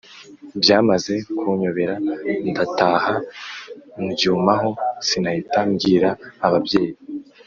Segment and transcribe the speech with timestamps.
[0.61, 1.93] Byamaze kunyobera,
[2.49, 3.13] ndataha
[4.07, 4.69] ndyumaho
[5.07, 6.09] sinahita mbwira
[6.45, 6.95] ababyeyi